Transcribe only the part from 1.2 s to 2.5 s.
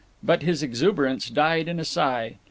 died in a sigh.